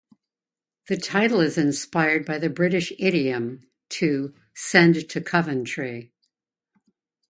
[0.87, 6.11] The title is inspired by the British idiom, to "Send to Coventry".